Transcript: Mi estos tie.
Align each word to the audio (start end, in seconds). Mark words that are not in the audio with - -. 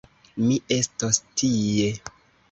Mi 0.43 0.55
estos 0.77 1.19
tie. 1.41 1.91